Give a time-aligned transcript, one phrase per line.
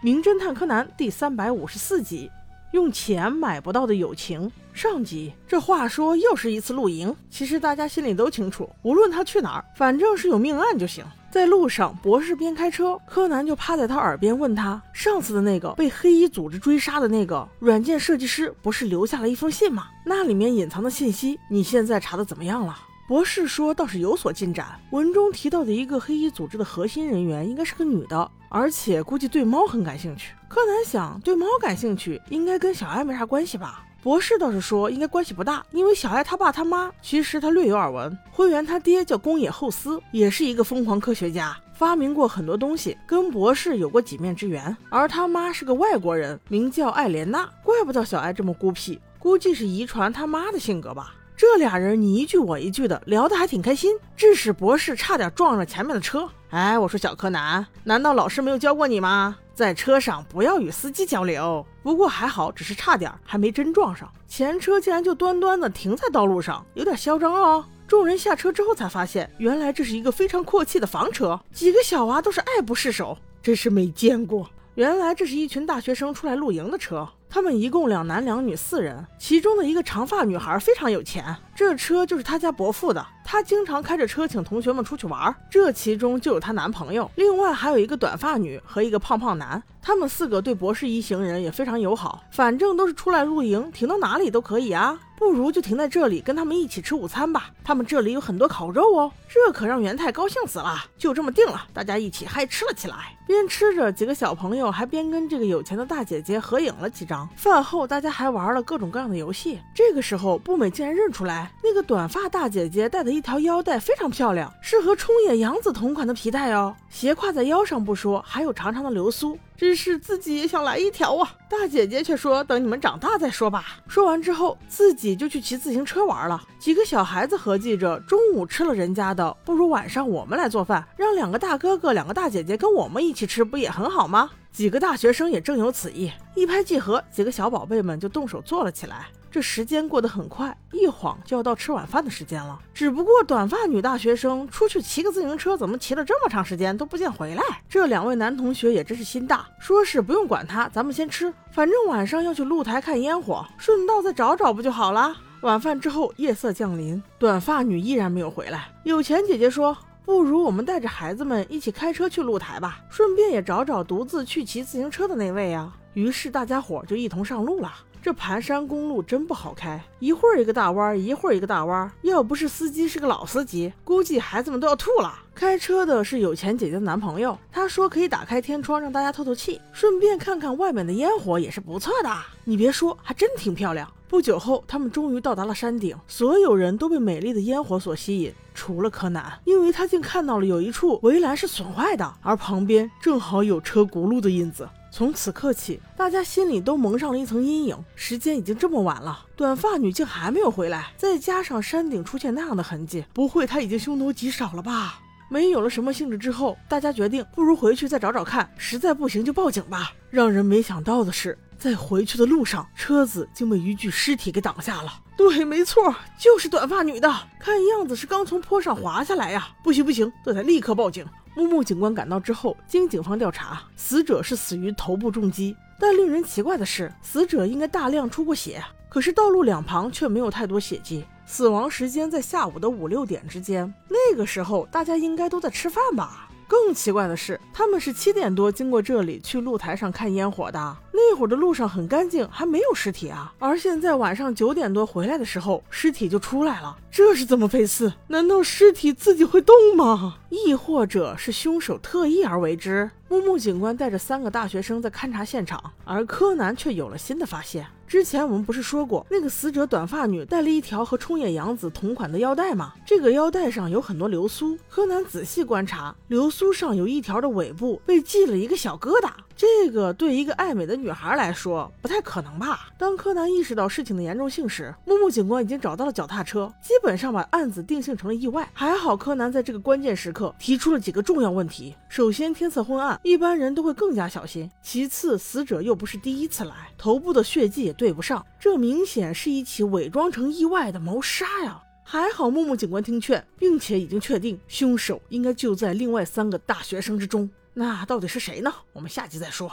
[0.00, 2.30] 名侦探柯南》第三百五十四集。
[2.72, 4.50] 用钱买不到的友情。
[4.72, 7.12] 上集，这话说又是一次露营。
[7.28, 11.04] 其实大家心里都清楚，无论他去哪儿，反正是有命案就行。
[11.32, 19.88] 在路上，博士边开车，柯南就趴在他耳边问他：“上次的那个被黑衣组织追杀的那个软件设计师，不是留下了一封信吗？
[20.06, 22.78] 那里面隐藏的信息，你现在查的怎么样了？”
[23.08, 30.34] 博士说倒是有所进展，文中提到的一个黑衣组织的核心人员应该是个女的，而且估计对猫很感兴趣。
[30.46, 33.82] 柯南想，对猫感兴趣，应该跟小爱没啥关系吧？
[34.02, 38.14] 博士倒是说应该关系不大，因为小爱他爸他妈其实他略有耳闻。
[38.30, 44.76] 灰原他爹叫宫野厚司，也是一个疯狂科学家，发明过很多东西，跟博士有过几面之缘。
[44.90, 51.14] 而他妈是个外国人，名叫艾莲娜，怪不得小爱这么孤僻，估计是遗传他妈的性格吧。
[51.38, 56.28] 这俩人你一句我一句的聊得还挺开心，致使博士差点撞上前面的车。
[56.50, 59.36] 哎，我说小柯南，难道老师没有教过你吗？
[59.54, 61.64] 在车上不要与司机交流。
[61.80, 64.12] 不过还好，只是差点，还没真撞上。
[64.26, 67.64] 前车竟然就端端的停在道路上，有点嚣张哦。
[67.86, 74.50] 众人下车之后才发现，原来这是一个非常阔气的房车，几个小娃都是爱不释手，真是没见过。
[74.74, 77.08] 原来这是一群大学生出来露营的车。
[77.30, 83.06] 他们一共两男两女四人，其中的一个长发女孩非常有钱，这车就是她家伯父的。
[83.22, 89.62] 她经常开着车请同学们出去玩，这其中就有她男朋友，另外还有一个短发女和一个胖胖男。
[89.88, 95.00] 他们四个对博士一行人也非常友好，反正都是出来露营，停到哪里都可以啊。
[95.16, 97.50] 不如就停在这里，跟他们一起吃午餐吧。
[97.64, 100.76] 他们这里有很多烤肉哦，这可让元太高兴死了。
[100.98, 103.16] 就这么定了，大家一起嗨吃了起来。
[103.26, 107.26] 边吃着，几个小朋友还边跟这个有钱的大姐姐合影了几张。
[107.34, 109.58] 饭后，大家还玩了各种各样的游戏。
[109.74, 119.38] 这个时候，步美竟然认出来，那个短发大姐姐戴的一条腰带非常漂亮，是和冲野洋子同款的皮带哦，斜挎在腰上不说，还有长长的流苏。
[119.58, 121.34] 只是自己也想来一条啊！
[121.50, 126.40] 大姐姐却说：“等你们长大再说吧。”说完之后，自己就去骑自行车玩了。
[126.60, 134.30] 几个小孩子合计着，中午吃了人家的，不如晚上我们来做饭，让两个大哥哥、两个大姐姐跟我们一起吃，不也很好吗？
[134.52, 139.08] 几个大学生也正有此意，一拍即合，几个小宝贝们就动手做了起来。
[139.30, 142.58] 这时间过得很快，一晃就要到吃晚饭的时间了。
[142.72, 147.42] 只不过短发女大学生出去骑个自行车，怎么骑了这么长时间都不见回来？
[147.68, 155.14] 这两位男同学也真是心大，说是不用管他，咱们先吃，反正晚上要去露台看烟火，顺道再找找不就好了？
[155.42, 158.68] 晚饭之后，夜色降临，短发女依然没有回来。
[158.82, 165.70] 有钱姐姐说，不如我们带着孩子们一起开车去露台吧，顺便也找找独自去骑自行车的那位呀。
[165.94, 167.72] 于是大家伙就一同上路了。
[168.00, 171.90] 这盘山公路真不好开，一会儿一个大弯，一会儿一个大弯。
[172.02, 175.12] 要不是司机是个老司机，估计孩子们都要吐了。
[175.34, 182.10] 开车的是有钱姐姐的男朋友，他说可以打开天窗让大家透透气，顺便看看外面的烟火也是不错的。
[182.44, 183.88] 你别说，还真挺漂亮。
[184.08, 194.66] 不久后，他们终于到达了山顶，所有人都被美丽的烟火所吸引，除了柯南，因为他竟看到了有一处围栏是损坏的，而旁边正好有车轱辘的印子。
[194.98, 197.78] 从此刻起，大家心里都蒙上了一层阴影。
[197.94, 204.98] 时间已经这么晚了，短发女竟还没有回来，再加上山顶出现那样的痕迹，不会她已经凶多吉少了吧？
[205.30, 209.92] 没有了什么兴致之后，大家决定不如回去再找找看，实在不行就报警吧。
[210.10, 214.92] 让人没想到的是，在回去的路上，车子竟被一具尸体给挡下了。
[215.16, 219.48] 对，没错，就是短发女的，看样子是刚从坡上滑下来呀！
[219.62, 221.06] 不行不行，这得立刻报警。
[221.38, 225.56] 木木警官赶到之后，经警方调查，死者是死于头部重击。
[225.78, 231.04] 但令人奇怪的是，死者应该大量出过血，可是道路两旁却没有太多血迹。
[231.26, 236.28] 死亡时间在下午的五六点之间，那个时候大家应该都在吃饭吧？
[236.48, 240.76] 更奇怪的是，他们是七点多经过这里去露台上看烟火的。
[240.92, 243.32] 那会儿的路上很干净，还没有尸体啊。
[243.38, 247.92] 而现在晚上九点多回来的时候，尸体就出来了，这是怎么回事？
[248.08, 250.16] 难道尸体自己会动吗？
[250.30, 252.90] 亦或者是凶手特意而为之？
[253.08, 257.66] 木木警官带着三个大学生在勘察现场，而柯南却有了新的发现。
[257.88, 262.74] 之前我们不是说过，那个死者短发女戴了一条和冲野洋子同款的腰带吗？
[262.84, 264.58] 这个腰带上有很多流苏。
[264.68, 269.10] 柯南仔细观察，流苏上有一条的尾部被系了一个小疙瘩。
[269.34, 272.68] 这个对一个爱美的女孩来说不太可能吧？
[272.76, 278.50] 当柯南意识到事情的严重性时，木木警官已经找到了脚踏车，基本上把案子定性成了意外。
[278.52, 291.62] 还好柯南在这个关键时刻提出了几个重要问题：首先，天色昏暗，一般人都会更加小心；其次，死者又不是第一次来，头部的血迹也对不上，这明显是一起伪装成意外的谋杀呀！
[291.84, 297.30] 还好木木警官听劝，并且已经确定凶手应该就在另外三个大学生之中。
[297.54, 298.52] 那到底是谁呢？
[298.72, 299.50] 我们下集再说。